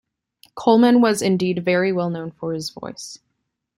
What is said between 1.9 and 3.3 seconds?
well known for his voice.